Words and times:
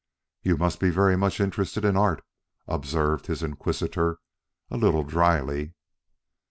"You 0.41 0.57
must 0.57 0.79
be 0.79 0.89
very 0.89 1.15
much 1.15 1.39
interested 1.39 1.85
in 1.85 1.95
art!" 1.95 2.23
observed 2.67 3.27
his 3.27 3.43
inquisitor 3.43 4.17
a 4.71 4.75
little 4.77 5.03
dryly. 5.03 5.75